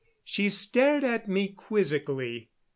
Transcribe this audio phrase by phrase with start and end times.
[0.23, 2.49] She stared at me quizzically.